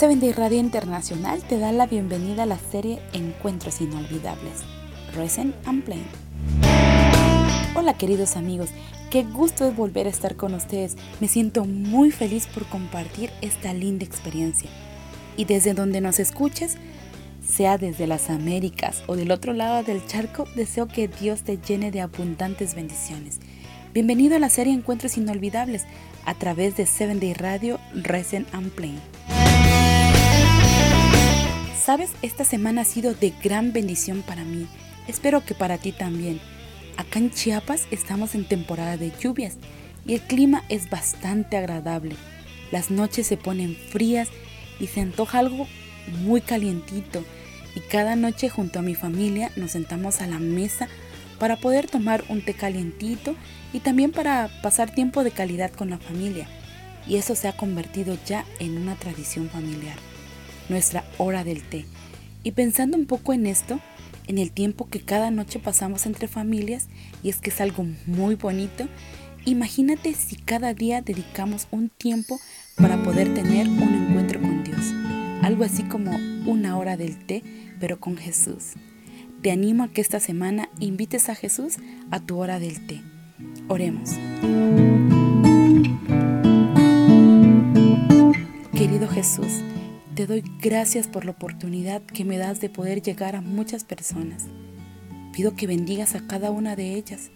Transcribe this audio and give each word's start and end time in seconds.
Day 0.00 0.32
Radio 0.32 0.58
Internacional 0.58 1.42
te 1.44 1.58
da 1.58 1.72
la 1.72 1.86
bienvenida 1.86 2.42
a 2.42 2.46
la 2.46 2.58
serie 2.58 3.00
Encuentros 3.14 3.80
Inolvidables, 3.80 4.62
Recent 5.14 5.54
and 5.66 5.82
Plain. 5.82 6.04
Hola 7.74 7.96
queridos 7.96 8.36
amigos, 8.36 8.68
qué 9.10 9.22
gusto 9.22 9.66
es 9.66 9.74
volver 9.74 10.06
a 10.06 10.10
estar 10.10 10.36
con 10.36 10.52
ustedes. 10.52 10.96
Me 11.20 11.28
siento 11.28 11.64
muy 11.64 12.10
feliz 12.10 12.46
por 12.48 12.66
compartir 12.66 13.30
esta 13.40 13.72
linda 13.72 14.04
experiencia. 14.04 14.68
Y 15.38 15.46
desde 15.46 15.72
donde 15.72 16.02
nos 16.02 16.18
escuches, 16.18 16.76
sea 17.42 17.78
desde 17.78 18.06
las 18.06 18.28
Américas 18.28 19.04
o 19.06 19.16
del 19.16 19.30
otro 19.30 19.54
lado 19.54 19.82
del 19.84 20.04
charco, 20.06 20.46
deseo 20.54 20.86
que 20.86 21.08
Dios 21.08 21.42
te 21.42 21.56
llene 21.56 21.90
de 21.90 22.02
abundantes 22.02 22.74
bendiciones. 22.74 23.40
Bienvenido 23.94 24.36
a 24.36 24.40
la 24.40 24.50
serie 24.50 24.74
Encuentros 24.74 25.16
Inolvidables 25.16 25.84
a 26.26 26.34
través 26.34 26.76
de 26.76 26.84
Seven 26.84 27.20
Day 27.20 27.32
Radio, 27.32 27.78
Recent 27.94 28.52
and 28.52 28.70
Plain. 28.72 29.00
Sabes, 31.84 32.12
esta 32.22 32.44
semana 32.44 32.80
ha 32.80 32.84
sido 32.86 33.12
de 33.12 33.34
gran 33.42 33.74
bendición 33.74 34.22
para 34.22 34.42
mí. 34.42 34.66
Espero 35.06 35.44
que 35.44 35.54
para 35.54 35.76
ti 35.76 35.92
también. 35.92 36.40
Acá 36.96 37.18
en 37.18 37.30
Chiapas 37.30 37.86
estamos 37.90 38.34
en 38.34 38.48
temporada 38.48 38.96
de 38.96 39.12
lluvias 39.20 39.58
y 40.06 40.14
el 40.14 40.22
clima 40.22 40.64
es 40.70 40.88
bastante 40.88 41.58
agradable. 41.58 42.16
Las 42.72 42.90
noches 42.90 43.26
se 43.26 43.36
ponen 43.36 43.76
frías 43.76 44.30
y 44.80 44.86
se 44.86 45.02
antoja 45.02 45.40
algo 45.40 45.68
muy 46.22 46.40
calientito. 46.40 47.22
Y 47.76 47.80
cada 47.80 48.16
noche 48.16 48.48
junto 48.48 48.78
a 48.78 48.82
mi 48.82 48.94
familia 48.94 49.50
nos 49.54 49.72
sentamos 49.72 50.22
a 50.22 50.26
la 50.26 50.38
mesa 50.38 50.88
para 51.38 51.56
poder 51.56 51.90
tomar 51.90 52.24
un 52.30 52.42
té 52.42 52.54
calientito 52.54 53.34
y 53.74 53.80
también 53.80 54.10
para 54.10 54.48
pasar 54.62 54.94
tiempo 54.94 55.22
de 55.22 55.32
calidad 55.32 55.70
con 55.70 55.90
la 55.90 55.98
familia. 55.98 56.48
Y 57.06 57.16
eso 57.16 57.34
se 57.34 57.46
ha 57.46 57.54
convertido 57.54 58.16
ya 58.24 58.46
en 58.58 58.78
una 58.78 58.94
tradición 58.94 59.50
familiar 59.50 60.13
nuestra 60.68 61.04
hora 61.18 61.44
del 61.44 61.62
té. 61.62 61.84
Y 62.42 62.52
pensando 62.52 62.96
un 62.96 63.06
poco 63.06 63.32
en 63.32 63.46
esto, 63.46 63.80
en 64.26 64.38
el 64.38 64.50
tiempo 64.50 64.88
que 64.88 65.00
cada 65.00 65.30
noche 65.30 65.58
pasamos 65.58 66.06
entre 66.06 66.28
familias, 66.28 66.88
y 67.22 67.30
es 67.30 67.40
que 67.40 67.50
es 67.50 67.60
algo 67.60 67.86
muy 68.06 68.34
bonito, 68.34 68.88
imagínate 69.44 70.14
si 70.14 70.36
cada 70.36 70.74
día 70.74 71.02
dedicamos 71.02 71.68
un 71.70 71.88
tiempo 71.88 72.38
para 72.76 73.02
poder 73.02 73.34
tener 73.34 73.68
un 73.68 74.08
encuentro 74.08 74.40
con 74.40 74.64
Dios. 74.64 74.92
Algo 75.42 75.64
así 75.64 75.82
como 75.84 76.16
una 76.50 76.78
hora 76.78 76.96
del 76.96 77.24
té, 77.24 77.42
pero 77.80 78.00
con 78.00 78.16
Jesús. 78.16 78.72
Te 79.42 79.50
animo 79.50 79.84
a 79.84 79.88
que 79.88 80.00
esta 80.00 80.20
semana 80.20 80.70
invites 80.80 81.28
a 81.28 81.34
Jesús 81.34 81.76
a 82.10 82.20
tu 82.20 82.38
hora 82.38 82.58
del 82.58 82.86
té. 82.86 83.02
Oremos. 83.68 84.10
Querido 88.72 89.08
Jesús, 89.08 89.62
te 90.14 90.26
doy 90.26 90.44
gracias 90.60 91.08
por 91.08 91.24
la 91.24 91.32
oportunidad 91.32 92.00
que 92.02 92.24
me 92.24 92.38
das 92.38 92.60
de 92.60 92.70
poder 92.70 93.02
llegar 93.02 93.34
a 93.34 93.40
muchas 93.40 93.82
personas. 93.82 94.44
Pido 95.32 95.56
que 95.56 95.66
bendigas 95.66 96.14
a 96.14 96.26
cada 96.26 96.52
una 96.52 96.76
de 96.76 96.94
ellas, 96.94 97.30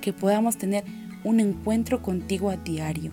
que 0.00 0.14
podamos 0.14 0.56
tener 0.56 0.84
un 1.22 1.40
encuentro 1.40 2.00
contigo 2.00 2.48
a 2.48 2.56
diario 2.56 3.12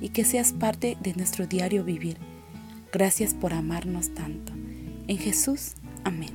y 0.00 0.08
que 0.08 0.24
seas 0.24 0.54
parte 0.54 0.96
de 1.02 1.12
nuestro 1.14 1.46
diario 1.46 1.84
vivir. 1.84 2.16
Gracias 2.92 3.34
por 3.34 3.52
amarnos 3.52 4.14
tanto. 4.14 4.54
En 5.06 5.18
Jesús, 5.18 5.74
amén. 6.04 6.30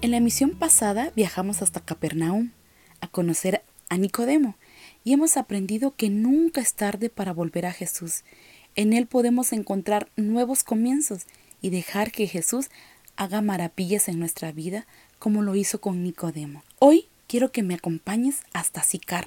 En 0.00 0.10
la 0.10 0.16
emisión 0.16 0.52
pasada 0.52 1.12
viajamos 1.14 1.60
hasta 1.60 1.80
Capernaum 1.80 2.52
a 3.02 3.08
conocer 3.08 3.62
a 3.90 3.98
Nicodemo 3.98 4.56
y 5.04 5.12
hemos 5.12 5.36
aprendido 5.36 5.94
que 5.94 6.08
nunca 6.08 6.62
es 6.62 6.72
tarde 6.72 7.10
para 7.10 7.34
volver 7.34 7.66
a 7.66 7.72
Jesús 7.72 8.24
en 8.78 8.92
Él 8.92 9.08
podemos 9.08 9.52
encontrar 9.52 10.08
nuevos 10.14 10.62
comienzos 10.62 11.26
y 11.60 11.70
dejar 11.70 12.12
que 12.12 12.28
Jesús 12.28 12.68
haga 13.16 13.42
maravillas 13.42 14.06
en 14.06 14.20
nuestra 14.20 14.52
vida 14.52 14.86
como 15.18 15.42
lo 15.42 15.56
hizo 15.56 15.80
con 15.80 16.04
Nicodemo. 16.04 16.62
Hoy 16.78 17.08
quiero 17.26 17.50
que 17.50 17.64
me 17.64 17.74
acompañes 17.74 18.42
hasta 18.52 18.84
Sicar, 18.84 19.26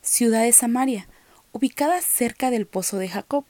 ciudad 0.00 0.44
de 0.44 0.52
Samaria, 0.52 1.06
ubicada 1.52 2.00
cerca 2.00 2.50
del 2.50 2.64
pozo 2.64 2.96
de 2.96 3.10
Jacob. 3.10 3.44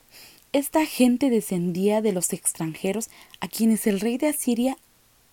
Esta 0.52 0.84
gente 0.86 1.30
descendía 1.30 2.02
de 2.02 2.12
los 2.12 2.32
extranjeros 2.32 3.08
a 3.38 3.46
quienes 3.46 3.86
el 3.86 4.00
rey 4.00 4.18
de 4.18 4.26
Asiria 4.26 4.76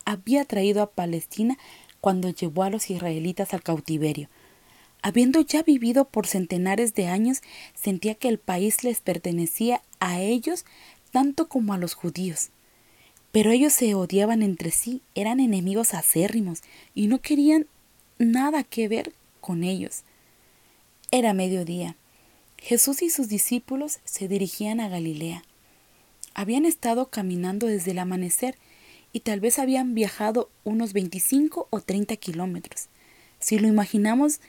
había 0.06 0.46
traído 0.46 0.84
a 0.84 0.92
Palestina 0.92 1.58
cuando 2.00 2.30
llevó 2.30 2.62
a 2.62 2.70
los 2.70 2.92
israelitas 2.92 3.56
al 3.56 3.64
cautiverio. 3.64 4.30
Habiendo 5.02 5.42
ya 5.42 5.64
vivido 5.64 6.06
por 6.06 6.28
centenares 6.28 6.94
de 6.94 7.08
años, 7.08 7.42
sentía 7.74 8.16
que 8.16 8.28
el 8.28 8.38
país 8.38 8.84
les 8.84 9.00
pertenecía 9.00 9.82
a 10.00 10.20
ellos 10.20 10.66
tanto 11.12 11.48
como 11.48 11.74
a 11.74 11.78
los 11.78 11.94
judíos. 11.94 12.50
Pero 13.32 13.52
ellos 13.52 13.74
se 13.74 13.94
odiaban 13.94 14.42
entre 14.42 14.72
sí, 14.72 15.02
eran 15.16 15.40
enemigos 15.40 15.94
acérrimos 15.94 16.62
y 16.96 17.08
no 17.08 17.20
querían 17.20 17.68
nada 18.18 18.64
que 18.64 18.88
ver 18.88 19.14
con 19.40 19.64
ellos. 19.64 20.04
Era 21.12 21.34
mediodía. 21.34 21.96
Jesús 22.58 23.02
y 23.02 23.10
sus 23.10 23.30
discípulos 23.30 24.00
se 24.04 24.28
dirigían 24.28 24.80
a 24.82 24.90
Galilea. 24.90 25.44
Habían 26.34 26.66
estado 26.66 27.10
caminando 27.10 27.68
desde 27.68 27.92
el 27.92 28.00
amanecer 28.00 28.58
y 29.14 29.22
tal 29.22 29.40
vez 29.40 29.60
habían 29.60 29.96
viajado 29.96 30.50
unos 30.64 30.94
25 30.94 31.68
o 31.70 31.82
30 31.82 32.16
kilómetros. 32.18 32.90
Si 33.40 33.58
lo 33.58 33.68
imaginamos 33.68 34.42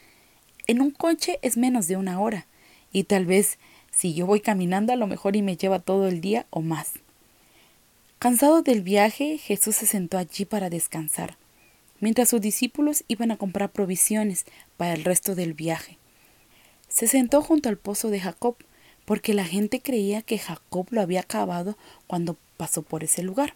en 0.70 0.80
un 0.80 0.92
coche 0.92 1.40
es 1.42 1.56
menos 1.56 1.88
de 1.88 1.96
una 1.96 2.20
hora 2.20 2.46
y 2.92 3.02
tal 3.02 3.26
vez 3.26 3.58
si 3.90 4.14
yo 4.14 4.24
voy 4.24 4.40
caminando 4.40 4.92
a 4.92 4.96
lo 4.96 5.08
mejor 5.08 5.34
y 5.34 5.42
me 5.42 5.56
lleva 5.56 5.80
todo 5.80 6.06
el 6.06 6.20
día 6.20 6.46
o 6.50 6.60
más. 6.60 6.92
Cansado 8.20 8.62
del 8.62 8.80
viaje, 8.80 9.38
Jesús 9.38 9.74
se 9.74 9.86
sentó 9.86 10.16
allí 10.16 10.44
para 10.44 10.70
descansar, 10.70 11.36
mientras 11.98 12.28
sus 12.28 12.40
discípulos 12.40 13.02
iban 13.08 13.32
a 13.32 13.36
comprar 13.36 13.72
provisiones 13.72 14.44
para 14.76 14.94
el 14.94 15.02
resto 15.02 15.34
del 15.34 15.54
viaje. 15.54 15.98
Se 16.86 17.08
sentó 17.08 17.42
junto 17.42 17.68
al 17.68 17.76
pozo 17.76 18.08
de 18.10 18.20
Jacob, 18.20 18.54
porque 19.04 19.34
la 19.34 19.44
gente 19.44 19.80
creía 19.80 20.22
que 20.22 20.38
Jacob 20.38 20.86
lo 20.90 21.00
había 21.00 21.20
acabado 21.20 21.76
cuando 22.06 22.36
pasó 22.56 22.82
por 22.82 23.02
ese 23.02 23.24
lugar. 23.24 23.54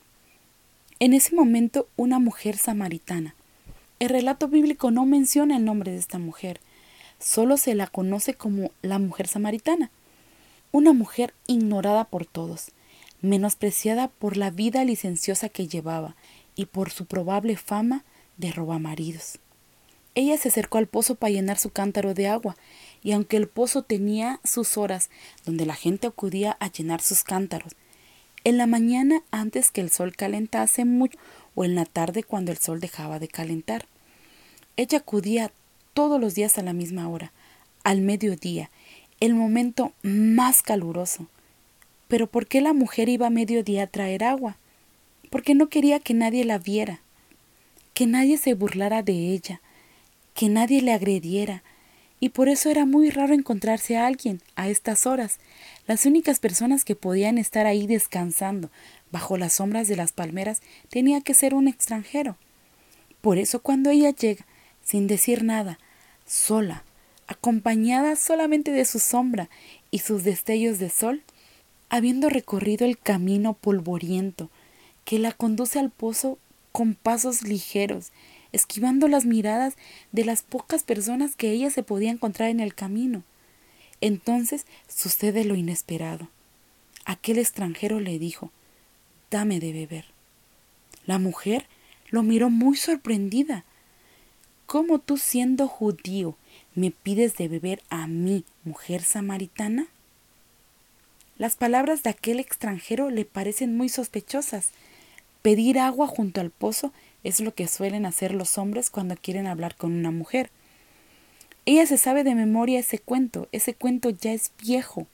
En 0.99 1.13
ese 1.13 1.37
momento, 1.37 1.87
una 1.95 2.19
mujer 2.19 2.57
samaritana. 2.57 3.37
El 4.01 4.09
relato 4.09 4.49
bíblico 4.49 4.91
no 4.91 5.07
menciona 5.07 5.57
el 5.57 5.65
nombre 5.65 5.93
de 5.93 5.99
esta 5.99 6.19
mujer, 6.19 6.59
solo 7.19 7.57
se 7.57 7.75
la 7.75 7.87
conoce 7.87 8.35
como 8.35 8.71
la 8.83 8.99
mujer 8.99 9.29
samaritana, 9.29 9.91
una 10.73 10.93
mujer 10.93 11.35
ignorada 11.47 12.05
por 12.05 12.27
todos, 12.27 12.73
menospreciada 13.21 14.09
por 14.09 14.37
la 14.37 14.51
vida 14.51 14.85
licenciosa 14.85 15.49
que 15.49 15.69
llevaba 15.69 16.17
y 16.57 16.67
por 16.67 16.91
su 16.91 17.07
probable 17.07 17.57
fama 17.57 18.05
de 18.37 18.53
robamaridos. 18.53 19.39
Ella 20.15 20.39
se 20.39 20.49
acercó 20.49 20.79
al 20.79 20.87
pozo 20.87 21.17
para 21.17 21.33
llenar 21.33 21.59
su 21.59 21.71
cántaro 21.71 22.15
de 22.15 22.29
agua, 22.29 22.57
y 23.03 23.13
aunque 23.13 23.37
el 23.37 23.49
pozo 23.49 23.83
tenía 23.83 24.41
sus 24.45 24.77
horas 24.77 25.11
donde 25.45 25.67
la 25.67 25.75
gente 25.75 26.07
acudía 26.07 26.57
a 26.61 26.71
llenar 26.71 27.01
sus 27.01 27.25
cántaros, 27.25 27.73
en 28.45 28.59
la 28.59 28.67
mañana 28.67 29.23
antes 29.31 29.71
que 29.71 29.81
el 29.81 29.91
sol 29.91 30.15
calentase 30.15 30.85
mucho 30.85 31.19
o 31.55 31.65
en 31.65 31.75
la 31.75 31.85
tarde 31.85 32.23
cuando 32.23 32.53
el 32.53 32.59
sol 32.59 32.79
dejaba 32.79 33.19
de 33.19 33.29
calentar. 33.29 33.87
Ella 34.77 34.99
acudía 34.99 35.53
todos 35.95 36.21
los 36.21 36.35
días 36.35 36.59
a 36.59 36.63
la 36.63 36.73
misma 36.73 37.09
hora, 37.09 37.33
al 37.85 38.01
mediodía, 38.01 38.71
el 39.21 39.35
momento 39.35 39.93
más 40.03 40.63
caluroso. 40.63 41.29
Pero 42.09 42.27
¿por 42.27 42.47
qué 42.47 42.61
la 42.61 42.73
mujer 42.73 43.09
iba 43.09 43.29
a 43.29 43.31
mediodía 43.31 43.85
a 43.85 43.87
traer 43.87 44.25
agua? 44.25 44.59
Porque 45.31 45.55
no 45.55 45.69
quería 45.69 46.01
que 46.01 46.13
nadie 46.13 46.45
la 46.45 46.59
viera, 46.59 47.01
que 47.95 48.07
nadie 48.07 48.37
se 48.37 48.55
burlara 48.55 49.03
de 49.03 49.31
ella, 49.33 49.61
que 50.35 50.49
nadie 50.49 50.83
le 50.83 50.93
agrediera, 50.93 51.63
y 52.21 52.31
por 52.31 52.49
eso 52.49 52.71
era 52.71 52.87
muy 52.87 53.11
raro 53.11 53.35
encontrarse 53.35 53.97
a 53.97 54.07
alguien 54.07 54.41
a 54.57 54.69
estas 54.69 55.07
horas. 55.07 55.39
Las 55.87 56.07
únicas 56.07 56.39
personas 56.39 56.85
que 56.85 56.97
podían 56.97 57.39
estar 57.39 57.67
ahí 57.67 57.87
descansando 57.87 58.71
bajo 59.11 59.37
las 59.37 59.55
sombras 59.55 59.89
de 59.89 59.97
las 59.97 60.13
palmeras 60.13 60.63
tenía 60.89 61.21
que 61.21 61.35
ser 61.35 61.55
un 61.55 61.69
extranjero. 61.69 62.37
Por 63.21 63.39
eso 63.39 63.61
cuando 63.61 63.91
ella 63.91 64.11
llega, 64.11 64.47
sin 64.83 65.07
decir 65.07 65.45
nada, 65.45 65.79
sola, 66.27 66.85
acompañada 67.27 68.17
solamente 68.17 68.71
de 68.71 68.85
su 68.85 68.99
sombra 68.99 69.49
y 69.91 70.01
sus 70.01 70.25
destellos 70.25 70.79
de 70.79 70.91
sol, 70.91 71.23
habiendo 71.89 72.29
recorrido 72.29 72.85
el 72.87 72.99
camino 72.99 73.55
polvoriento 73.55 74.51
que 75.05 75.19
la 75.19 75.33
conduce 75.33 75.79
al 75.79 75.91
pozo 75.91 76.39
con 76.73 76.95
pasos 76.95 77.43
ligeros, 77.43 78.11
esquivando 78.53 79.09
las 79.09 79.27
miradas 79.27 79.75
de 80.13 80.25
las 80.25 80.43
pocas 80.43 80.83
personas 80.83 81.37
que 81.37 81.51
ella 81.51 81.71
se 81.71 81.83
podía 81.83 82.11
encontrar 82.11 82.49
en 82.49 82.61
el 82.61 82.75
camino. 82.75 83.23
Entonces 84.01 84.67
sucede 84.89 85.45
lo 85.45 85.55
inesperado. 85.55 86.29
Aquel 87.05 87.39
extranjero 87.39 88.01
le 88.01 88.19
dijo, 88.19 88.51
Dame 89.31 89.61
de 89.61 89.73
beber. 89.73 90.07
La 91.07 91.19
mujer 91.19 91.67
lo 92.09 92.23
miró 92.23 92.51
muy 92.51 92.77
sorprendida, 92.77 93.65
¿Cómo 94.67 94.99
tú 94.99 95.19
siendo 95.19 95.69
judío 95.69 96.37
me 96.75 96.91
pides 96.91 97.37
de 97.37 97.49
beber 97.49 97.83
a 97.91 98.07
mí, 98.07 98.45
mujer 98.65 99.03
samaritana? 99.03 99.87
Las 101.37 101.57
palabras 101.57 102.03
de 102.03 102.11
aquel 102.11 102.41
extranjero 102.41 103.11
le 103.11 103.25
parecen 103.25 103.77
muy 103.77 103.89
sospechosas. 103.89 104.71
Pedir 105.43 105.79
agua 105.79 106.07
junto 106.07 106.41
al 106.41 106.51
pozo 106.51 106.93
es 107.25 107.41
lo 107.41 107.55
que 107.55 107.69
suelen 107.69 108.07
hacer 108.07 108.33
los 108.35 108.57
hombres 108.57 108.89
cuando 108.89 109.17
quieren 109.17 109.47
hablar 109.47 109.77
con 109.77 109.93
una 109.93 110.11
mujer. 110.11 110.51
Ella 111.67 111.87
se 111.87 111.99
sabe 111.99 112.25
de 112.25 112.35
memoria 112.35 112.79
ese 112.79 112.99
cuento, 112.99 113.49
ese 113.53 113.75
cuento 113.75 114.11
ya 114.11 114.33
es 114.33 114.53
viejo. 114.63 115.07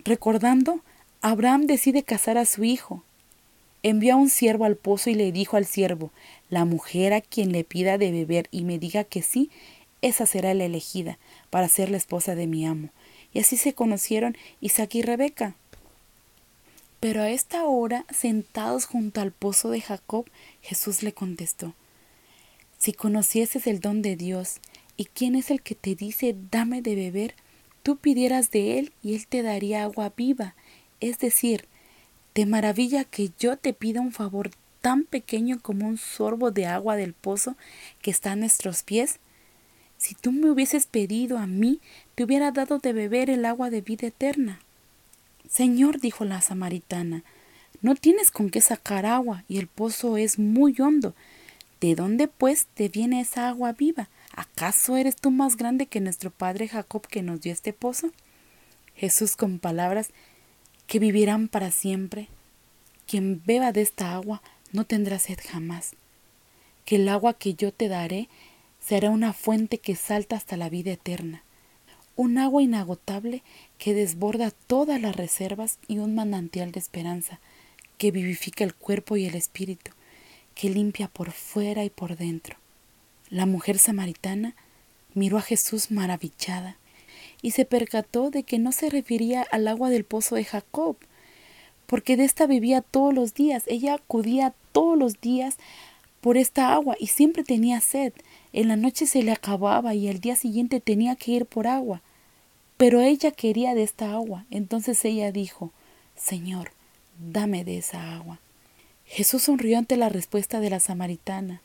Recordando, 0.00 0.80
Abraham 1.22 1.66
decide 1.66 2.02
casar 2.02 2.38
a 2.38 2.46
su 2.46 2.64
hijo. 2.64 3.04
Envió 3.82 4.14
a 4.14 4.16
un 4.16 4.28
siervo 4.28 4.64
al 4.64 4.76
pozo 4.76 5.10
y 5.10 5.14
le 5.14 5.32
dijo 5.32 5.56
al 5.56 5.66
siervo, 5.66 6.10
la 6.50 6.64
mujer 6.64 7.12
a 7.12 7.20
quien 7.20 7.52
le 7.52 7.64
pida 7.64 7.96
de 7.96 8.10
beber 8.10 8.48
y 8.50 8.64
me 8.64 8.78
diga 8.78 9.04
que 9.04 9.22
sí, 9.22 9.50
esa 10.02 10.26
será 10.26 10.54
la 10.54 10.64
elegida 10.64 11.18
para 11.50 11.68
ser 11.68 11.90
la 11.90 11.96
esposa 11.96 12.34
de 12.34 12.46
mi 12.46 12.66
amo. 12.66 12.90
Y 13.32 13.40
así 13.40 13.56
se 13.56 13.74
conocieron 13.74 14.36
Isaac 14.60 14.94
y 14.96 15.02
Rebeca. 15.02 15.54
Pero 17.00 17.22
a 17.22 17.30
esta 17.30 17.64
hora, 17.64 18.04
sentados 18.10 18.84
junto 18.84 19.20
al 19.20 19.32
pozo 19.32 19.70
de 19.70 19.80
Jacob, 19.80 20.26
Jesús 20.60 21.02
le 21.02 21.12
contestó, 21.12 21.74
Si 22.78 22.92
conocieses 22.92 23.66
el 23.66 23.80
don 23.80 24.02
de 24.02 24.16
Dios, 24.16 24.60
y 24.98 25.06
quién 25.06 25.34
es 25.34 25.50
el 25.50 25.62
que 25.62 25.74
te 25.74 25.94
dice, 25.94 26.36
dame 26.50 26.82
de 26.82 26.94
beber, 26.94 27.34
tú 27.82 27.96
pidieras 27.96 28.50
de 28.50 28.78
él 28.78 28.92
y 29.02 29.14
él 29.14 29.26
te 29.26 29.42
daría 29.42 29.84
agua 29.84 30.12
viva. 30.14 30.54
Es 31.00 31.18
decir, 31.18 31.64
¿te 32.32 32.46
maravilla 32.46 33.04
que 33.04 33.30
yo 33.38 33.56
te 33.56 33.72
pida 33.72 34.00
un 34.00 34.12
favor 34.12 34.50
tan 34.80 35.04
pequeño 35.04 35.60
como 35.60 35.86
un 35.86 35.98
sorbo 35.98 36.50
de 36.50 36.66
agua 36.66 36.96
del 36.96 37.12
pozo 37.12 37.56
que 38.02 38.10
está 38.10 38.32
a 38.32 38.36
nuestros 38.36 38.82
pies? 38.82 39.18
Si 39.98 40.14
tú 40.14 40.32
me 40.32 40.50
hubieses 40.50 40.86
pedido 40.86 41.38
a 41.38 41.46
mí, 41.46 41.80
te 42.14 42.24
hubiera 42.24 42.52
dado 42.52 42.78
de 42.78 42.92
beber 42.92 43.28
el 43.28 43.44
agua 43.44 43.68
de 43.68 43.82
vida 43.82 44.06
eterna. 44.06 44.60
Señor, 45.48 46.00
dijo 46.00 46.24
la 46.24 46.40
samaritana, 46.40 47.22
no 47.82 47.94
tienes 47.94 48.30
con 48.30 48.50
qué 48.50 48.60
sacar 48.60 49.04
agua 49.04 49.44
y 49.48 49.58
el 49.58 49.66
pozo 49.66 50.16
es 50.16 50.38
muy 50.38 50.74
hondo. 50.80 51.14
¿De 51.80 51.94
dónde 51.94 52.28
pues 52.28 52.66
te 52.74 52.88
viene 52.88 53.20
esa 53.20 53.48
agua 53.48 53.72
viva? 53.72 54.08
¿Acaso 54.34 54.96
eres 54.96 55.16
tú 55.16 55.30
más 55.30 55.56
grande 55.56 55.86
que 55.86 56.00
nuestro 56.00 56.30
padre 56.30 56.68
Jacob 56.68 57.06
que 57.06 57.22
nos 57.22 57.40
dio 57.40 57.52
este 57.52 57.72
pozo? 57.72 58.10
Jesús 58.94 59.34
con 59.34 59.58
palabras 59.58 60.10
que 60.90 60.98
vivirán 60.98 61.46
para 61.46 61.70
siempre. 61.70 62.26
Quien 63.06 63.40
beba 63.46 63.70
de 63.70 63.80
esta 63.80 64.12
agua 64.12 64.42
no 64.72 64.84
tendrá 64.84 65.20
sed 65.20 65.38
jamás. 65.48 65.92
Que 66.84 66.96
el 66.96 67.08
agua 67.08 67.34
que 67.34 67.54
yo 67.54 67.72
te 67.72 67.86
daré 67.88 68.28
será 68.84 69.10
una 69.10 69.32
fuente 69.32 69.78
que 69.78 69.94
salta 69.94 70.34
hasta 70.34 70.56
la 70.56 70.68
vida 70.68 70.90
eterna 70.90 71.44
un 72.20 72.36
agua 72.36 72.62
inagotable 72.62 73.42
que 73.78 73.94
desborda 73.94 74.50
todas 74.50 75.00
las 75.00 75.16
reservas 75.16 75.78
y 75.88 76.00
un 76.00 76.14
manantial 76.14 76.70
de 76.70 76.78
esperanza 76.78 77.40
que 77.96 78.10
vivifica 78.10 78.62
el 78.62 78.74
cuerpo 78.74 79.16
y 79.16 79.24
el 79.24 79.34
espíritu, 79.34 79.92
que 80.54 80.68
limpia 80.68 81.08
por 81.08 81.32
fuera 81.32 81.82
y 81.82 81.88
por 81.88 82.18
dentro. 82.18 82.56
La 83.30 83.46
mujer 83.46 83.78
samaritana 83.78 84.54
miró 85.14 85.38
a 85.38 85.42
Jesús 85.42 85.90
maravillada 85.90 86.76
y 87.42 87.52
se 87.52 87.64
percató 87.64 88.30
de 88.30 88.42
que 88.42 88.58
no 88.58 88.72
se 88.72 88.90
refería 88.90 89.42
al 89.42 89.68
agua 89.68 89.90
del 89.90 90.04
pozo 90.04 90.36
de 90.36 90.44
Jacob, 90.44 90.96
porque 91.86 92.16
de 92.16 92.24
esta 92.24 92.46
bebía 92.46 92.82
todos 92.82 93.12
los 93.12 93.34
días. 93.34 93.64
Ella 93.66 93.94
acudía 93.94 94.54
todos 94.72 94.96
los 94.98 95.20
días 95.20 95.56
por 96.20 96.36
esta 96.36 96.72
agua 96.72 96.96
y 97.00 97.08
siempre 97.08 97.42
tenía 97.42 97.80
sed. 97.80 98.12
En 98.52 98.68
la 98.68 98.76
noche 98.76 99.06
se 99.06 99.22
le 99.22 99.32
acababa 99.32 99.94
y 99.94 100.08
el 100.08 100.20
día 100.20 100.36
siguiente 100.36 100.80
tenía 100.80 101.16
que 101.16 101.32
ir 101.32 101.46
por 101.46 101.66
agua. 101.66 102.02
Pero 102.76 103.00
ella 103.00 103.30
quería 103.30 103.74
de 103.74 103.82
esta 103.82 104.12
agua. 104.12 104.46
Entonces 104.50 105.04
ella 105.04 105.32
dijo, 105.32 105.72
Señor, 106.16 106.70
dame 107.18 107.64
de 107.64 107.78
esa 107.78 108.14
agua. 108.16 108.38
Jesús 109.04 109.42
sonrió 109.42 109.76
ante 109.76 109.96
la 109.96 110.08
respuesta 110.08 110.60
de 110.60 110.70
la 110.70 110.78
samaritana, 110.78 111.60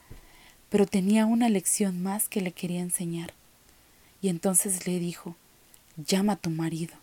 pero 0.70 0.88
tenía 0.88 1.28
una 1.28 1.48
lección 1.48 2.02
más 2.02 2.28
que 2.28 2.42
le 2.42 2.52
quería 2.52 2.82
enseñar. 2.82 3.34
Y 4.22 4.30
entonces 4.30 4.88
le 4.88 4.98
dijo, 4.98 5.36
llama 5.98 6.34
a 6.34 6.38
tu 6.38 6.50
marido. 6.50 6.94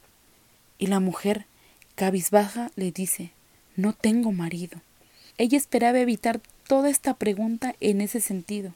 Y 0.79 0.87
la 0.87 1.00
mujer, 1.00 1.47
cabizbaja, 1.94 2.71
le 2.77 2.93
dice, 2.93 3.33
no 3.77 3.93
tengo 3.93 4.33
marido. 4.33 4.81
Ella 5.39 5.56
esperaba 5.56 5.99
evitar 5.99 6.41
toda 6.67 6.91
esta 6.91 7.15
pregunta 7.15 7.75
en 7.81 8.00
ese 8.00 8.21
sentido. 8.21 8.75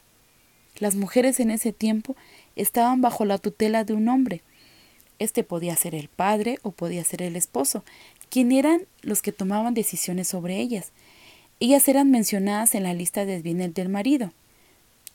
Las 0.77 0.95
mujeres 0.95 1.39
en 1.39 1.51
ese 1.51 1.73
tiempo 1.73 2.15
estaban 2.55 3.01
bajo 3.01 3.25
la 3.25 3.37
tutela 3.37 3.83
de 3.83 3.93
un 3.93 4.07
hombre, 4.09 4.43
este 5.19 5.43
podía 5.43 5.75
ser 5.75 5.95
el 5.95 6.09
padre 6.09 6.59
o 6.61 6.71
podía 6.71 7.03
ser 7.03 7.21
el 7.21 7.35
esposo, 7.35 7.83
quien 8.29 8.51
eran 8.51 8.81
los 9.01 9.21
que 9.21 9.31
tomaban 9.31 9.73
decisiones 9.73 10.27
sobre 10.27 10.57
ellas. 10.59 10.91
Ellas 11.59 11.87
eran 11.87 12.11
mencionadas 12.11 12.75
en 12.75 12.83
la 12.83 12.93
lista 12.93 13.25
de 13.25 13.41
bienes 13.41 13.73
del 13.73 13.89
marido. 13.89 14.31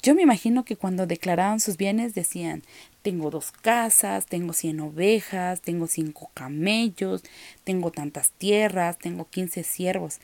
Yo 0.02 0.16
me 0.16 0.22
imagino 0.22 0.64
que 0.64 0.74
cuando 0.74 1.06
declaraban 1.06 1.60
sus 1.60 1.76
bienes 1.76 2.12
decían, 2.12 2.64
tengo 3.02 3.30
dos 3.30 3.52
casas, 3.52 4.26
tengo 4.26 4.52
cien 4.52 4.80
ovejas, 4.80 5.60
tengo 5.60 5.86
cinco 5.86 6.28
camellos, 6.34 7.22
tengo 7.62 7.92
tantas 7.92 8.32
tierras, 8.32 8.98
tengo 8.98 9.28
quince 9.30 9.62
siervos 9.62 10.18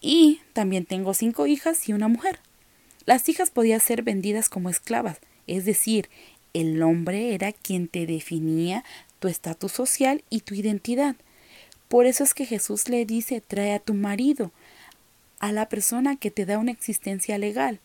y 0.00 0.40
también 0.54 0.86
tengo 0.86 1.12
cinco 1.12 1.46
hijas 1.46 1.86
y 1.86 1.92
una 1.92 2.08
mujer. 2.08 2.40
Las 3.04 3.28
hijas 3.28 3.50
podían 3.50 3.80
ser 3.80 4.02
vendidas 4.02 4.48
como 4.48 4.70
esclavas, 4.70 5.18
es 5.46 5.66
decir, 5.66 6.08
el 6.54 6.82
hombre 6.82 7.34
era 7.34 7.52
quien 7.52 7.88
te 7.88 8.06
definía 8.06 8.84
tu 9.18 9.28
estatus 9.28 9.72
social 9.72 10.24
y 10.30 10.40
tu 10.40 10.54
identidad. 10.54 11.14
Por 11.88 12.06
eso 12.06 12.24
es 12.24 12.32
que 12.32 12.46
Jesús 12.46 12.88
le 12.88 13.04
dice, 13.04 13.42
trae 13.42 13.74
a 13.74 13.80
tu 13.80 13.92
marido, 13.92 14.50
a 15.40 15.52
la 15.52 15.68
persona 15.68 16.16
que 16.16 16.30
te 16.30 16.46
da 16.46 16.56
una 16.56 16.72
existencia 16.72 17.36
legal. 17.36 17.80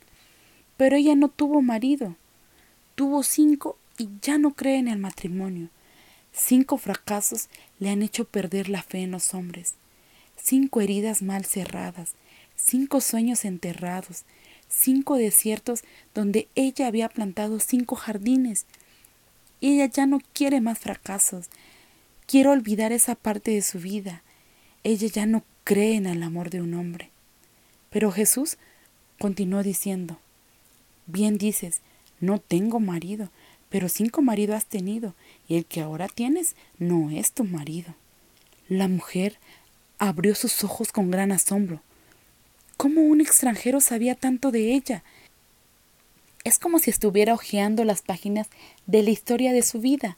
Pero 0.77 0.95
ella 0.95 1.15
no 1.15 1.29
tuvo 1.29 1.61
marido. 1.61 2.15
Tuvo 2.95 3.23
cinco 3.23 3.77
y 3.97 4.09
ya 4.21 4.37
no 4.37 4.53
cree 4.53 4.77
en 4.77 4.87
el 4.87 4.99
matrimonio. 4.99 5.69
Cinco 6.31 6.77
fracasos 6.77 7.49
le 7.79 7.89
han 7.89 8.01
hecho 8.01 8.25
perder 8.25 8.69
la 8.69 8.83
fe 8.83 9.03
en 9.03 9.11
los 9.11 9.33
hombres. 9.33 9.75
Cinco 10.37 10.81
heridas 10.81 11.21
mal 11.21 11.45
cerradas. 11.45 12.13
Cinco 12.55 13.01
sueños 13.01 13.45
enterrados. 13.45 14.23
Cinco 14.67 15.15
desiertos 15.15 15.83
donde 16.13 16.47
ella 16.55 16.87
había 16.87 17.09
plantado 17.09 17.59
cinco 17.59 17.95
jardines 17.95 18.65
ella 19.61 19.85
ya 19.87 20.05
no 20.05 20.19
quiere 20.33 20.61
más 20.61 20.79
fracasos. 20.79 21.49
Quiere 22.27 22.49
olvidar 22.49 22.91
esa 22.91 23.15
parte 23.15 23.51
de 23.51 23.61
su 23.61 23.79
vida. 23.79 24.21
Ella 24.83 25.07
ya 25.07 25.25
no 25.25 25.43
cree 25.63 25.95
en 25.95 26.05
el 26.05 26.23
amor 26.23 26.49
de 26.49 26.61
un 26.61 26.73
hombre. 26.73 27.09
Pero 27.89 28.11
Jesús 28.11 28.57
continuó 29.19 29.63
diciendo, 29.63 30.19
bien 31.05 31.37
dices, 31.37 31.81
no 32.19 32.39
tengo 32.39 32.79
marido, 32.79 33.29
pero 33.69 33.89
cinco 33.89 34.21
maridos 34.21 34.57
has 34.57 34.65
tenido, 34.65 35.15
y 35.47 35.57
el 35.57 35.65
que 35.65 35.81
ahora 35.81 36.07
tienes 36.07 36.55
no 36.77 37.09
es 37.11 37.31
tu 37.31 37.43
marido. 37.43 37.95
La 38.69 38.87
mujer 38.87 39.37
abrió 39.97 40.35
sus 40.35 40.63
ojos 40.63 40.91
con 40.91 41.11
gran 41.11 41.31
asombro. 41.31 41.81
¿Cómo 42.77 43.01
un 43.01 43.21
extranjero 43.21 43.79
sabía 43.79 44.15
tanto 44.15 44.51
de 44.51 44.73
ella? 44.73 45.03
Es 46.43 46.59
como 46.59 46.79
si 46.79 46.89
estuviera 46.89 47.33
hojeando 47.33 47.83
las 47.83 48.01
páginas 48.01 48.47
de 48.85 49.03
la 49.03 49.09
historia 49.09 49.53
de 49.53 49.61
su 49.61 49.79
vida. 49.79 50.17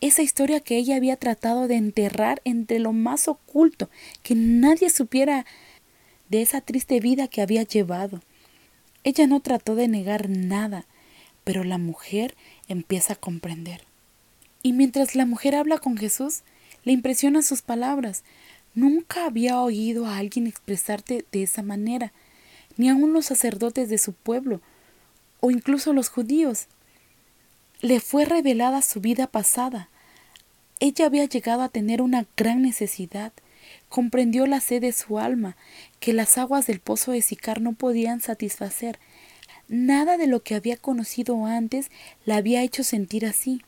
Esa 0.00 0.22
historia 0.22 0.60
que 0.60 0.76
ella 0.76 0.96
había 0.96 1.16
tratado 1.16 1.66
de 1.66 1.76
enterrar 1.76 2.42
entre 2.44 2.78
lo 2.78 2.92
más 2.92 3.28
oculto, 3.28 3.88
que 4.22 4.34
nadie 4.34 4.90
supiera 4.90 5.46
de 6.28 6.42
esa 6.42 6.60
triste 6.60 7.00
vida 7.00 7.28
que 7.28 7.42
había 7.42 7.62
llevado. 7.62 8.20
Ella 9.04 9.26
no 9.26 9.40
trató 9.40 9.74
de 9.74 9.86
negar 9.86 10.28
nada, 10.28 10.86
pero 11.44 11.62
la 11.62 11.78
mujer 11.78 12.34
empieza 12.68 13.12
a 13.12 13.16
comprender. 13.16 13.82
Y 14.62 14.72
mientras 14.72 15.14
la 15.14 15.26
mujer 15.26 15.54
habla 15.54 15.78
con 15.78 15.96
Jesús, 15.96 16.40
le 16.84 16.92
impresionan 16.92 17.42
sus 17.42 17.62
palabras. 17.62 18.24
Nunca 18.74 19.26
había 19.26 19.60
oído 19.60 20.06
a 20.06 20.16
alguien 20.16 20.46
expresarte 20.46 21.24
de 21.30 21.42
esa 21.42 21.62
manera, 21.62 22.12
ni 22.76 22.88
aun 22.88 23.12
los 23.12 23.26
sacerdotes 23.26 23.88
de 23.88 23.98
su 23.98 24.14
pueblo 24.14 24.60
o 25.40 25.50
incluso 25.50 25.92
los 25.92 26.08
judíos. 26.08 26.66
Le 27.82 28.00
fue 28.00 28.24
revelada 28.24 28.80
su 28.80 29.00
vida 29.00 29.26
pasada. 29.26 29.90
Ella 30.80 31.04
había 31.04 31.26
llegado 31.26 31.60
a 31.60 31.68
tener 31.68 32.00
una 32.00 32.26
gran 32.36 32.62
necesidad. 32.62 33.34
Comprendió 33.88 34.46
la 34.46 34.60
sed 34.60 34.80
de 34.80 34.92
su 34.92 35.18
alma, 35.18 35.56
que 36.00 36.12
las 36.12 36.38
aguas 36.38 36.66
del 36.66 36.80
pozo 36.80 37.12
de 37.12 37.22
Sicar 37.22 37.60
no 37.60 37.72
podían 37.72 38.20
satisfacer. 38.20 38.98
Nada 39.68 40.16
de 40.16 40.26
lo 40.26 40.42
que 40.42 40.54
había 40.54 40.76
conocido 40.76 41.46
antes 41.46 41.90
la 42.24 42.36
había 42.36 42.62
hecho 42.62 42.84
sentir 42.84 43.26
así. 43.26 43.62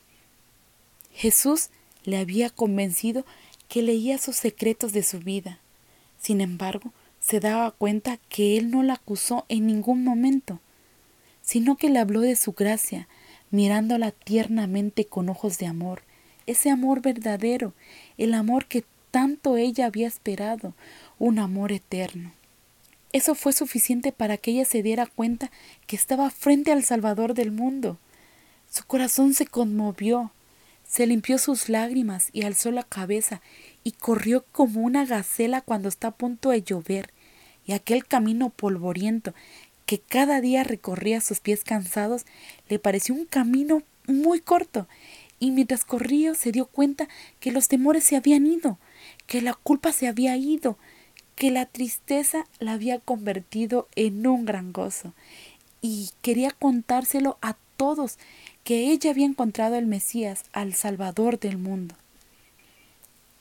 Jesús 1.13 1.69
le 2.03 2.17
había 2.17 2.49
convencido 2.49 3.25
que 3.67 3.81
leía 3.81 4.17
sus 4.17 4.35
secretos 4.35 4.93
de 4.93 5.03
su 5.03 5.19
vida. 5.19 5.59
Sin 6.19 6.41
embargo, 6.41 6.93
se 7.19 7.39
daba 7.39 7.71
cuenta 7.71 8.19
que 8.29 8.57
él 8.57 8.69
no 8.71 8.83
la 8.83 8.93
acusó 8.93 9.45
en 9.49 9.67
ningún 9.67 10.03
momento 10.03 10.59
sino 11.47 11.77
que 11.77 11.89
le 11.89 11.99
habló 11.99 12.19
de 12.19 12.35
su 12.35 12.51
gracia, 12.51 13.07
mirándola 13.51 14.11
tiernamente 14.11 15.05
con 15.05 15.29
ojos 15.29 15.57
de 15.59 15.65
amor, 15.65 16.01
ese 16.45 16.69
amor 16.69 17.01
verdadero, 17.01 17.73
el 18.17 18.33
amor 18.33 18.65
que 18.65 18.83
tanto 19.11 19.57
ella 19.57 19.85
había 19.85 20.07
esperado, 20.07 20.73
un 21.19 21.39
amor 21.39 21.71
eterno. 21.71 22.33
Eso 23.13 23.35
fue 23.35 23.53
suficiente 23.53 24.11
para 24.11 24.37
que 24.37 24.51
ella 24.51 24.65
se 24.65 24.83
diera 24.83 25.05
cuenta 25.05 25.49
que 25.85 25.95
estaba 25.95 26.29
frente 26.29 26.71
al 26.71 26.83
Salvador 26.83 27.33
del 27.33 27.51
mundo. 27.51 27.97
Su 28.69 28.85
corazón 28.85 29.33
se 29.33 29.47
conmovió, 29.47 30.31
se 30.87 31.07
limpió 31.07 31.37
sus 31.37 31.69
lágrimas 31.69 32.29
y 32.33 32.43
alzó 32.43 32.71
la 32.71 32.83
cabeza 32.83 33.41
y 33.83 33.93
corrió 33.93 34.45
como 34.51 34.81
una 34.81 35.05
gacela 35.05 35.61
cuando 35.61 35.89
está 35.89 36.09
a 36.09 36.15
punto 36.15 36.49
de 36.49 36.61
llover, 36.61 37.11
y 37.65 37.73
aquel 37.73 38.05
camino 38.05 38.49
polvoriento 38.49 39.33
que 39.85 39.99
cada 39.99 40.41
día 40.41 40.63
recorría 40.63 41.21
sus 41.21 41.39
pies 41.39 41.63
cansados 41.63 42.25
le 42.67 42.77
pareció 42.77 43.15
un 43.15 43.25
camino 43.25 43.83
muy 44.05 44.41
corto, 44.41 44.87
y 45.39 45.51
mientras 45.51 45.85
corría 45.85 46.35
se 46.35 46.51
dio 46.51 46.65
cuenta 46.65 47.07
que 47.39 47.51
los 47.51 47.67
temores 47.67 48.03
se 48.03 48.17
habían 48.17 48.45
ido, 48.45 48.77
que 49.27 49.41
la 49.41 49.53
culpa 49.53 49.91
se 49.91 50.07
había 50.07 50.35
ido, 50.37 50.77
que 51.35 51.51
la 51.51 51.65
tristeza 51.65 52.45
la 52.59 52.73
había 52.73 52.99
convertido 52.99 53.87
en 53.95 54.25
un 54.25 54.45
gran 54.45 54.73
gozo, 54.73 55.13
y 55.81 56.09
quería 56.21 56.51
contárselo 56.51 57.37
a 57.41 57.55
todos 57.77 58.17
que 58.63 58.91
ella 58.91 59.11
había 59.11 59.25
encontrado 59.25 59.75
al 59.75 59.85
Mesías, 59.85 60.45
al 60.51 60.73
Salvador 60.73 61.39
del 61.39 61.57
mundo. 61.57 61.95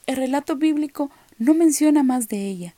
El 0.07 0.17
relato 0.17 0.57
bíblico 0.57 1.11
no 1.39 1.55
menciona 1.55 2.03
más 2.03 2.29
de 2.29 2.47
ella, 2.47 2.75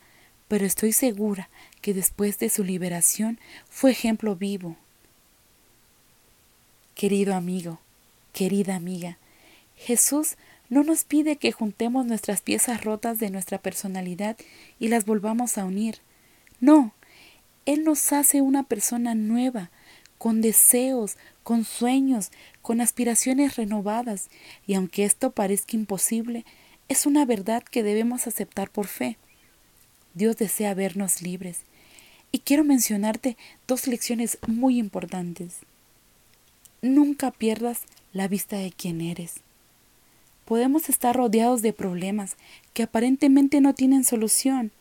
pero 0.47 0.65
estoy 0.65 0.93
segura 0.93 1.49
que 1.81 1.93
después 1.93 2.39
de 2.39 2.49
su 2.49 2.63
liberación 2.63 3.39
fue 3.69 3.91
ejemplo 3.91 4.35
vivo. 4.35 4.77
Querido 6.95 7.35
amigo, 7.35 7.79
querida 8.33 8.75
amiga, 8.75 9.17
Jesús 9.75 10.37
no 10.69 10.83
nos 10.83 11.03
pide 11.03 11.37
que 11.37 11.51
juntemos 11.51 12.05
nuestras 12.05 12.41
piezas 12.41 12.83
rotas 12.83 13.19
de 13.19 13.31
nuestra 13.31 13.57
personalidad 13.57 14.37
y 14.79 14.87
las 14.87 15.05
volvamos 15.05 15.57
a 15.57 15.65
unir. 15.65 15.99
No, 16.59 16.93
Él 17.65 17.83
nos 17.83 18.13
hace 18.13 18.41
una 18.41 18.63
persona 18.63 19.15
nueva, 19.15 19.71
con 20.19 20.41
deseos, 20.41 21.17
con 21.43 21.65
sueños, 21.65 22.31
con 22.61 22.81
aspiraciones 22.81 23.55
renovadas, 23.55 24.29
y 24.67 24.75
aunque 24.75 25.05
esto 25.05 25.31
parezca 25.31 25.75
imposible, 25.75 26.45
es 26.87 27.05
una 27.05 27.25
verdad 27.25 27.63
que 27.63 27.83
debemos 27.83 28.27
aceptar 28.27 28.69
por 28.69 28.87
fe. 28.87 29.17
Dios 30.13 30.37
desea 30.37 30.73
vernos 30.73 31.21
libres. 31.21 31.61
Y 32.31 32.39
quiero 32.39 32.63
mencionarte 32.63 33.37
dos 33.67 33.87
lecciones 33.87 34.37
muy 34.45 34.77
importantes. 34.77 35.59
Nunca 36.81 37.31
pierdas 37.31 37.81
la 38.13 38.27
vista 38.27 38.57
de 38.57 38.71
quién 38.71 39.01
eres. 39.01 39.41
Podemos 40.49 40.89
estar 40.89 41.15
rodeados 41.15 41.61
de 41.61 41.73
problemas 41.73 42.35
que 42.73 42.81
aparentemente 42.81 43.61
no 43.61 43.75
tienen 43.75 44.03
solución, 44.03 44.71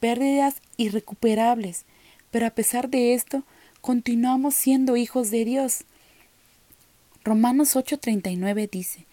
pérdidas 0.00 0.56
irrecuperables, 0.78 1.84
pero 2.32 2.44
a 2.44 2.50
pesar 2.50 2.90
de 2.90 3.14
esto, 3.14 3.44
continuamos 3.80 4.56
siendo 4.56 4.96
hijos 4.96 5.30
de 5.30 5.44
Dios. 5.44 5.84
Romanos 7.22 7.76
8:39 7.76 8.68
dice, 8.68 9.06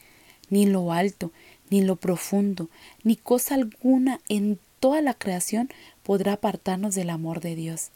ni 0.50 0.66
lo 0.66 0.92
alto, 0.92 1.32
ni 1.70 1.84
lo 1.84 1.96
profundo, 1.96 2.72
ni 3.04 3.16
cosa 3.16 3.54
alguna 3.54 4.20
en 4.30 4.58
toda 4.80 5.00
la 5.00 5.14
creación 5.14 5.70
podrá 6.02 6.34
apartarnos 6.34 6.96
del 6.96 7.12
amor 7.12 7.40
de 7.40 7.56
Dios. 7.56 7.92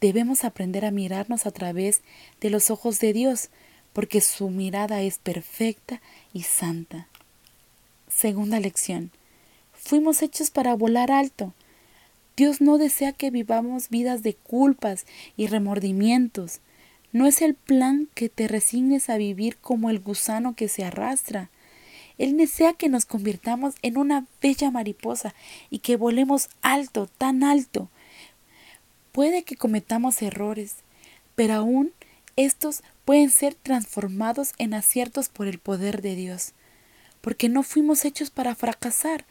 Debemos 0.00 0.44
aprender 0.44 0.84
a 0.84 0.92
mirarnos 0.92 1.44
a 1.44 1.50
través 1.50 2.02
de 2.40 2.50
los 2.50 2.70
ojos 2.70 3.00
de 3.00 3.12
Dios, 3.12 3.50
porque 3.92 4.20
su 4.20 4.48
mirada 4.48 5.02
es 5.02 5.18
perfecta 5.18 6.00
y 6.32 6.44
santa. 6.44 7.08
Segunda 8.16 8.60
lección. 8.60 9.10
Fuimos 9.74 10.22
hechos 10.22 10.50
para 10.50 10.74
volar 10.74 11.12
alto. 11.12 11.52
Dios 12.34 12.62
no 12.62 12.78
desea 12.78 13.12
que 13.12 13.30
vivamos 13.30 13.90
vidas 13.90 14.22
de 14.22 14.32
culpas 14.32 15.04
y 15.36 15.48
remordimientos. 15.48 16.60
No 17.12 17.26
es 17.26 17.42
el 17.42 17.52
plan 17.52 18.08
que 18.14 18.30
te 18.30 18.48
resignes 18.48 19.10
a 19.10 19.18
vivir 19.18 19.58
como 19.58 19.90
el 19.90 20.00
gusano 20.00 20.56
que 20.56 20.68
se 20.68 20.82
arrastra. 20.82 21.50
Él 22.16 22.38
desea 22.38 22.72
que 22.72 22.88
nos 22.88 23.04
convirtamos 23.04 23.74
en 23.82 23.98
una 23.98 24.24
bella 24.40 24.70
mariposa 24.70 25.34
y 25.68 25.80
que 25.80 25.96
volemos 25.96 26.48
alto, 26.62 27.10
tan 27.18 27.44
alto. 27.44 27.90
Puede 29.12 29.42
que 29.42 29.56
cometamos 29.56 30.22
errores, 30.22 30.76
pero 31.34 31.52
aún 31.52 31.92
estos 32.36 32.82
pueden 33.04 33.28
ser 33.28 33.54
transformados 33.54 34.54
en 34.56 34.72
aciertos 34.72 35.28
por 35.28 35.48
el 35.48 35.58
poder 35.58 36.00
de 36.00 36.16
Dios, 36.16 36.54
porque 37.26 37.48
no 37.48 37.64
fuimos 37.64 38.04
hechos 38.04 38.30
para 38.30 38.54
fracasar. 38.54 39.24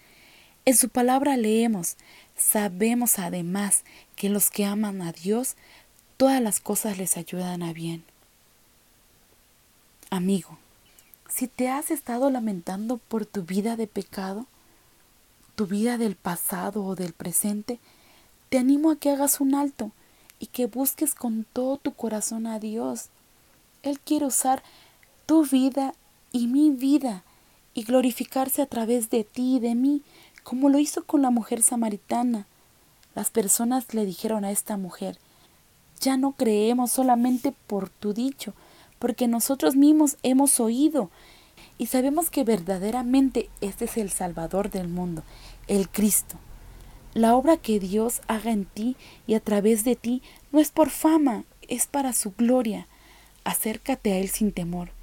En 0.66 0.76
su 0.76 0.90
palabra 0.90 1.38
leemos, 1.38 1.96
sabemos 2.36 3.20
además 3.20 3.86
que 4.18 4.28
los 4.28 4.52
que 4.52 4.66
aman 4.66 5.02
a 5.02 5.14
Dios, 5.14 5.56
todas 6.18 6.42
las 6.42 6.60
cosas 6.60 6.98
les 6.98 7.16
ayudan 7.16 7.64
a 7.64 7.72
bien. 7.72 8.04
Amigo, 10.10 10.58
si 11.30 11.48
te 11.48 11.70
has 11.70 11.90
estado 11.90 12.30
lamentando 12.30 12.98
por 12.98 13.26
tu 13.26 13.44
vida 13.44 13.78
de 13.78 13.88
pecado, 13.88 14.46
tu 15.56 15.66
vida 15.66 15.98
del 15.98 16.18
pasado 16.18 16.84
o 16.84 16.96
del 16.96 17.14
presente, 17.14 17.80
te 18.50 18.58
animo 18.58 18.92
a 18.92 18.98
que 18.98 19.10
hagas 19.10 19.40
un 19.40 19.56
alto 19.56 19.92
y 20.38 20.48
que 20.48 20.66
busques 20.66 21.16
con 21.16 21.46
todo 21.46 21.78
tu 21.78 21.94
corazón 21.94 22.46
a 22.46 22.60
Dios. 22.60 23.06
Él 23.84 24.02
quiere 24.02 24.26
usar 24.26 24.64
tu 25.26 25.46
vida 25.46 25.94
y 26.34 26.48
mi 26.48 26.72
vida 26.72 27.24
y 27.76 27.84
glorificarse 27.84 28.64
a 28.64 28.66
través 28.66 29.12
de 29.12 29.24
ti 29.24 29.58
y 29.58 29.60
de 29.60 29.76
mí, 29.76 30.02
como 30.44 30.70
lo 30.70 30.80
hizo 30.80 31.04
con 31.04 31.22
la 31.22 31.30
mujer 31.30 31.62
samaritana. 31.62 32.48
Las 33.14 33.30
personas 33.30 33.94
le 33.94 34.06
dijeron 34.06 34.46
a 34.46 34.52
esta 34.52 34.78
mujer, 34.78 35.20
ya 36.00 36.18
no 36.18 36.32
creemos 36.32 36.92
solamente 36.92 37.54
por 37.68 37.90
tu 37.90 38.14
dicho, 38.14 38.54
porque 38.98 39.28
nosotros 39.28 39.76
mismos 39.76 40.18
hemos 40.24 40.60
oído 40.60 41.12
y 41.78 41.88
sabemos 41.88 42.30
que 42.30 42.44
verdaderamente 42.44 43.50
este 43.60 43.86
es 43.86 43.98
el 43.98 44.10
Salvador 44.10 44.70
del 44.72 44.88
mundo, 44.88 45.24
el 45.68 45.90
Cristo. 45.90 46.38
La 47.14 47.36
obra 47.36 47.58
que 47.58 47.80
Dios 47.80 48.22
haga 48.28 48.52
en 48.52 48.66
ti 48.66 48.96
y 49.28 49.36
a 49.36 49.40
través 49.40 49.84
de 49.84 49.96
ti 49.96 50.22
no 50.52 50.60
es 50.60 50.72
por 50.72 50.90
fama, 50.90 51.44
es 51.68 51.88
para 51.88 52.14
su 52.14 52.32
gloria. 52.32 52.88
Acércate 53.44 54.14
a 54.14 54.18
Él 54.18 54.30
sin 54.30 54.52
temor. 54.52 54.95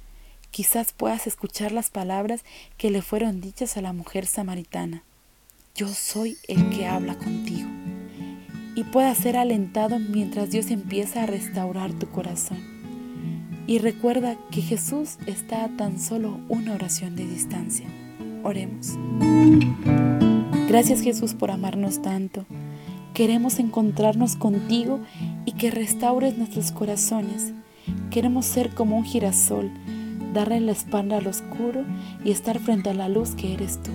Quizás 0.53 0.93
puedas 0.93 1.25
escuchar 1.25 1.71
las 1.71 1.89
palabras 1.89 2.45
que 2.77 2.91
le 2.91 3.01
fueron 3.01 3.41
dichas 3.41 3.75
a 3.75 3.81
la 3.81 3.91
mujer 3.91 4.27
samaritana. 4.27 5.01
Yo 5.73 5.87
soy 5.87 6.37
el 6.47 6.69
que 6.69 6.85
habla 6.85 7.17
contigo. 7.17 7.67
Y 8.75 8.83
puedas 8.83 9.17
ser 9.17 9.35
alentado 9.35 9.97
mientras 9.97 10.51
Dios 10.51 10.69
empieza 10.69 11.23
a 11.23 11.25
restaurar 11.25 11.91
tu 11.93 12.07
corazón. 12.11 12.59
Y 13.65 13.79
recuerda 13.79 14.37
que 14.51 14.61
Jesús 14.61 15.17
está 15.25 15.63
a 15.63 15.75
tan 15.75 15.99
solo 15.99 16.39
una 16.49 16.75
oración 16.75 17.15
de 17.15 17.25
distancia. 17.25 17.87
Oremos. 18.43 18.91
Gracias 20.67 21.01
Jesús 21.01 21.33
por 21.33 21.49
amarnos 21.49 22.03
tanto. 22.03 22.45
Queremos 23.15 23.57
encontrarnos 23.57 24.35
contigo 24.35 24.99
y 25.45 25.53
que 25.53 25.71
restaures 25.71 26.37
nuestros 26.37 26.71
corazones. 26.71 27.53
Queremos 28.11 28.45
ser 28.45 28.75
como 28.75 28.97
un 28.97 29.03
girasol, 29.03 29.71
darle 30.33 30.59
la 30.59 30.71
espalda 30.71 31.17
al 31.17 31.27
oscuro 31.27 31.83
y 32.23 32.31
estar 32.31 32.59
frente 32.59 32.89
a 32.89 32.93
la 32.93 33.09
luz 33.09 33.35
que 33.35 33.53
eres 33.53 33.81
tú. 33.81 33.91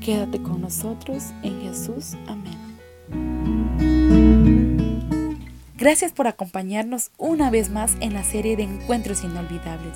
Quédate 0.00 0.42
con 0.42 0.60
nosotros 0.60 1.26
en 1.42 1.60
Jesús. 1.62 2.16
Amén. 2.26 2.58
Gracias 5.80 6.12
por 6.12 6.26
acompañarnos 6.26 7.10
una 7.16 7.50
vez 7.50 7.70
más 7.70 7.96
en 8.00 8.12
la 8.12 8.22
serie 8.22 8.54
de 8.56 8.64
Encuentros 8.64 9.24
Inolvidables. 9.24 9.94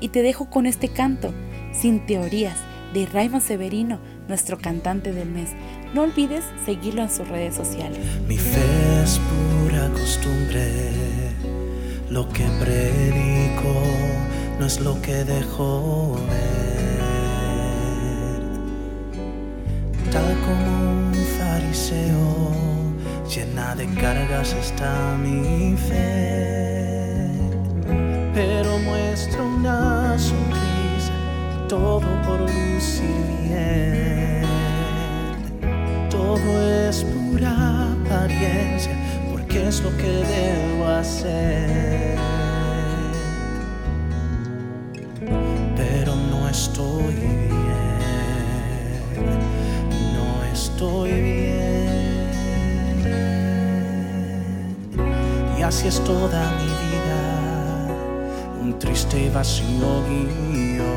Y 0.00 0.08
te 0.08 0.20
dejo 0.20 0.50
con 0.50 0.66
este 0.66 0.88
canto, 0.88 1.32
Sin 1.72 2.04
Teorías, 2.04 2.58
de 2.92 3.06
Raymond 3.06 3.42
Severino, 3.42 3.98
nuestro 4.28 4.58
cantante 4.58 5.12
del 5.12 5.30
mes. 5.30 5.50
No 5.94 6.02
olvides 6.02 6.44
seguirlo 6.66 7.02
en 7.02 7.10
sus 7.10 7.26
redes 7.28 7.54
sociales. 7.54 7.98
Mi 8.28 8.36
fe 8.36 9.02
es 9.02 9.18
pura 9.18 9.88
costumbre, 9.90 10.90
lo 12.10 12.28
que 12.28 12.44
predico 12.60 13.74
no 14.62 14.68
es 14.68 14.80
lo 14.80 15.02
que 15.02 15.24
dejo 15.24 16.14
ver. 16.30 16.92
Tal 20.12 20.36
como 20.46 20.70
un 20.90 21.12
fariseo 21.36 22.52
llena 23.28 23.74
de 23.74 23.86
cargas 24.00 24.52
está 24.52 25.16
mi 25.20 25.76
fe, 25.76 27.28
pero 28.34 28.78
muestro 28.78 29.44
una 29.44 30.16
sonrisa, 30.16 31.14
todo 31.68 32.06
por 32.24 32.40
lucir 32.42 33.20
bien. 33.42 34.44
Todo 36.08 36.50
es 36.86 37.02
pura 37.02 37.90
apariencia, 37.94 38.94
porque 39.32 39.66
es 39.66 39.82
lo 39.82 39.90
que 39.96 40.12
debo 40.36 40.86
hacer. 40.86 42.31
Estoy 46.52 47.14
bien, 47.14 47.48
no 50.14 50.28
estoy 50.52 51.10
bien. 51.10 51.88
Y 55.58 55.62
así 55.62 55.88
es 55.88 55.98
toda 56.04 56.42
mi 56.58 56.70
vida, 56.82 57.20
un 58.60 58.78
triste 58.78 59.30
vacío 59.30 60.04
guion. 60.06 60.92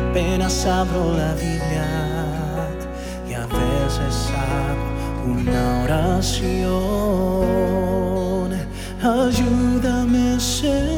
Apenas 0.00 0.66
abro 0.66 1.16
la 1.16 1.32
Biblia 1.34 1.88
y 3.30 3.34
a 3.34 3.46
veces 3.46 4.14
hago 4.42 4.86
una 5.34 5.84
oración. 5.84 6.66
Ayúdame, 9.00 10.40
Señor. 10.40 10.95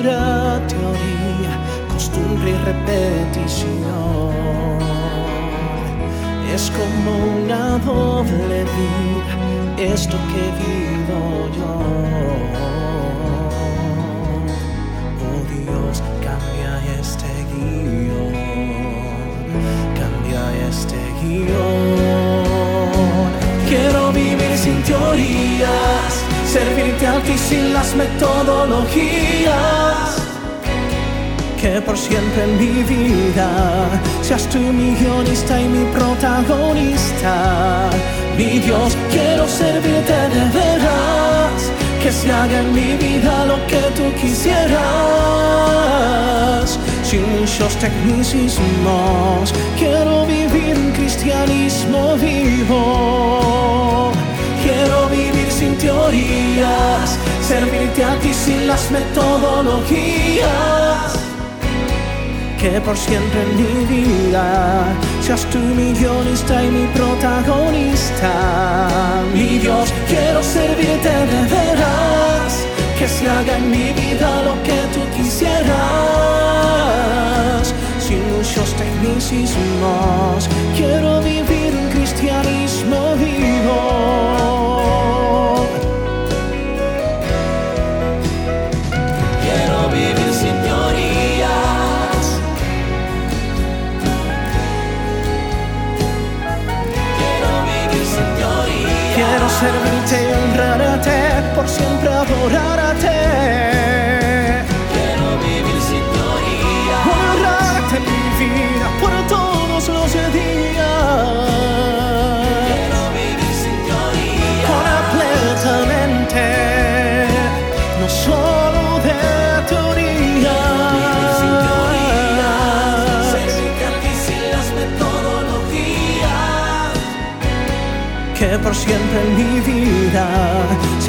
Pura 0.00 0.60
teoría, 0.66 1.52
costumbre 1.92 2.50
y 2.50 2.54
repetición. 2.64 4.30
Es 6.54 6.70
como 6.70 7.10
una 7.44 7.78
doble 7.78 8.64
vida, 8.76 9.32
esto 9.78 10.16
que 10.32 10.42
vivo 10.60 11.48
yo. 11.56 11.72
Oh 15.26 15.40
Dios, 15.52 16.02
cambia 16.24 16.72
este 16.98 17.30
guion, 17.52 18.32
cambia 20.00 20.42
este 20.68 21.00
guion. 21.22 22.40
Quiero 23.68 24.02
vivir 24.12 24.56
sin 24.56 24.82
teorías, 24.82 26.19
servirte 26.52 27.06
a 27.06 27.20
ti 27.20 27.38
sin 27.38 27.72
las 27.72 27.94
metodologías. 27.94 30.16
Que 31.60 31.80
por 31.80 31.96
siempre 31.96 32.42
en 32.44 32.58
mi 32.58 32.82
vida 32.82 33.48
seas 34.22 34.48
tú 34.48 34.58
mi 34.58 34.96
guionista 34.96 35.60
y 35.60 35.68
mi 35.68 35.84
protagonista. 35.92 37.88
Mi 38.36 38.58
Dios, 38.58 38.96
quiero 39.12 39.46
servirte 39.46 40.28
de 40.34 40.44
veras, 40.58 41.70
que 42.02 42.10
se 42.10 42.32
haga 42.32 42.58
en 42.60 42.74
mi 42.74 42.96
vida 42.96 43.44
lo 43.46 43.64
que 43.70 43.82
tú 43.96 44.12
quisieras. 44.20 44.80
Sin 47.04 47.22
muchos 47.38 47.76
tecnicismos, 47.84 49.54
quiero 49.78 50.26
vivir 50.26 50.76
un 50.76 50.90
cristianismo 50.92 52.16
vivo. 52.16 54.10
Quiero 54.64 55.08
vivir 55.08 55.29
sin 55.60 55.76
teorías, 55.76 57.18
servirte 57.46 58.02
a 58.02 58.14
ti 58.20 58.32
sin 58.32 58.66
las 58.66 58.90
metodologías. 58.90 60.48
Que 62.58 62.80
por 62.80 62.96
siempre 62.96 63.42
en 63.42 63.50
mi 63.60 63.84
vida 63.94 64.46
seas 65.20 65.44
tú 65.52 65.58
mi 65.58 65.92
guionista 65.92 66.64
y 66.64 66.68
mi 66.78 66.86
protagonista. 66.98 68.32
Mi 69.34 69.58
Dios, 69.58 69.92
quiero 70.08 70.42
servirte 70.42 71.12
de 71.32 71.40
veras, 71.54 72.52
que 72.98 73.06
se 73.06 73.28
haga 73.28 73.58
en 73.58 73.70
mi 73.70 73.92
vida 73.92 74.28
lo 74.48 74.54
que 74.66 74.78
tú 74.94 75.02
quisieras. 75.16 75.66
Sin 78.06 78.20
muchos 78.32 78.68
tecnicismos, 78.80 80.48
quiero 80.74 81.10
vivir 81.20 81.29
y 99.86 100.32
honrarte, 100.32 101.10
por 101.54 101.68
siempre 101.68 102.08
adorarte. 102.08 103.79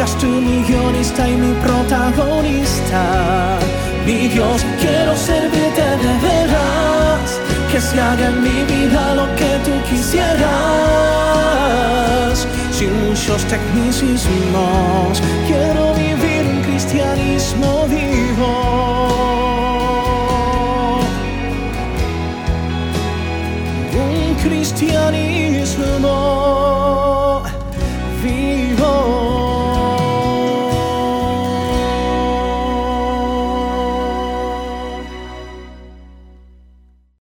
seas 0.01 0.17
tú 0.17 0.27
mi 0.27 0.63
guionista 0.63 1.29
y 1.29 1.35
mi 1.35 1.53
protagonista. 1.61 3.59
Mi 4.05 4.27
Dios, 4.29 4.65
quiero 4.79 5.15
servirte 5.15 5.81
de 6.03 6.13
veras, 6.27 7.39
que 7.71 7.79
se 7.79 8.01
haga 8.01 8.29
en 8.29 8.41
mi 8.41 8.63
vida 8.63 9.13
lo 9.13 9.27
que 9.35 9.59
tú 9.65 9.71
quisieras. 9.89 10.41
Sin 12.71 12.91
muchos 13.05 13.43
tecnicismos, 13.45 15.21
quiero 15.47 15.93
vivir 15.93 16.47
un 16.47 16.61
cristianismo 16.63 17.80